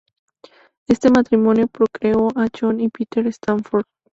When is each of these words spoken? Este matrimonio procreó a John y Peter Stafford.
Este 0.87 1.11
matrimonio 1.11 1.67
procreó 1.67 2.29
a 2.35 2.47
John 2.59 2.79
y 2.81 2.89
Peter 2.89 3.27
Stafford. 3.27 3.85